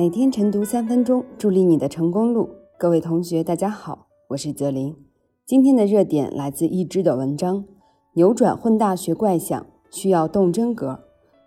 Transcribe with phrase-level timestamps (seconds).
[0.00, 2.48] 每天晨读三分钟，助力你的成功路。
[2.78, 4.96] 各位同学，大家好，我是泽林。
[5.44, 7.66] 今天的热点来自一知的文章：
[8.14, 11.00] 扭转混大学怪象需要动真格。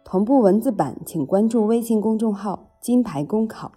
[0.05, 3.71] 同步文字版，请关注微信公众号“金牌公考”。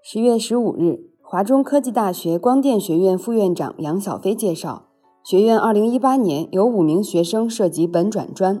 [0.00, 4.84] 十月十五日，华中科技大学光电学院副院长杨小飞介绍，
[5.24, 8.60] 学院二零一八年有五名学生涉及本转专。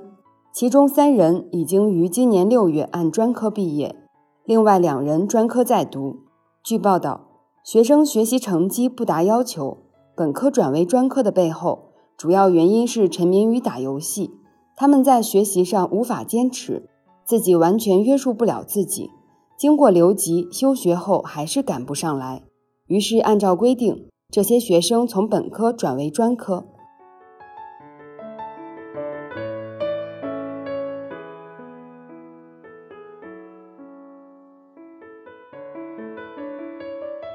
[0.54, 3.96] 其中三人已经于今年六月按专科毕业，
[4.44, 6.18] 另外两人专科在读。
[6.62, 7.22] 据报道，
[7.64, 9.78] 学生学习成绩不达要求，
[10.14, 14.30] 本科转为专科的背后，主要原因是沉迷于打游戏。
[14.76, 16.86] 他们在学习上无法坚持，
[17.24, 19.08] 自己完全约束不了自己。
[19.56, 22.42] 经过留级休学后，还是赶不上来，
[22.88, 26.66] 于是按照规定，这些学生从本科转为专科。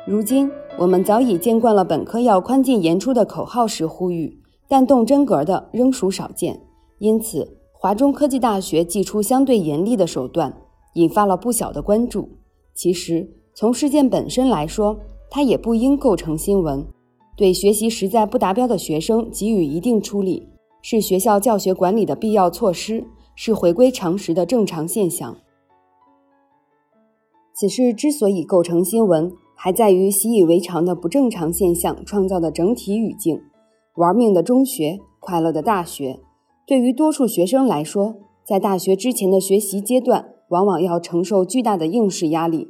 [0.07, 6.61] 如今，我们早已见惯了本科要宽进严出的口号式呼吁，但动真格的仍属少见。
[6.99, 10.61] 因此，华中科技大学祭出相对严厉的手段，
[10.93, 12.29] 引发了不小的关注。
[12.73, 14.97] 其实，从事件本身来说，
[15.29, 16.87] 它也不应构成新闻。
[17.35, 20.47] 对学习实在不达标的学生给予一定处理，
[20.81, 23.03] 是学校教学管理的必要措施，
[23.35, 25.35] 是回归常识的正常现象。
[27.53, 33.41] 此事之所以构成新闻，还在于习以为常的不正常现象创造的整体语境。
[33.95, 36.19] 玩命的中学，快乐的大学。
[36.67, 42.67] 对于多数学生来说，在大学之前的学习阶段，往往要承受巨大的应试压力；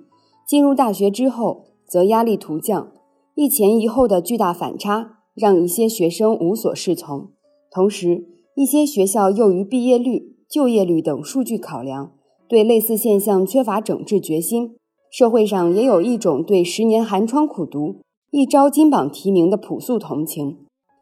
[0.47, 2.93] 进入大学之后，则压力突降。
[3.35, 7.27] 一前一后的巨大反差，让一些学生无所适从。
[7.69, 12.13] 同时，一些学校又于毕业率、就业率等数据考量，
[12.47, 14.76] 对类似现象缺乏整治决心。
[15.09, 18.01] 社会上也有一种对十年寒窗苦读、
[18.31, 20.57] 一朝金榜题名的朴素同情，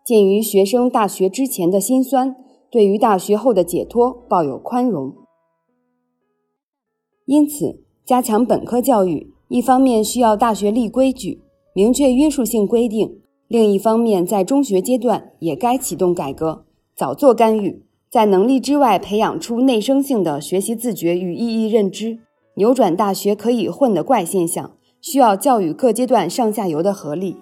[0.06, 2.36] 鉴于学生大学之前的辛酸，
[2.70, 5.14] 对于大学后的解脱抱有宽容。
[7.26, 11.42] 因此，加强本科教育，一方面需要大学立规矩，
[11.74, 13.18] 明确约束性规定；
[13.48, 22.20] 另一方面，在中学阶段也该启动改革，早做干预，在能力之外培养出内生性的学习自觉与意义认知。
[22.56, 24.72] 扭转大学可以混的怪现象，
[25.02, 27.38] 需要教育各阶段上下游的合力。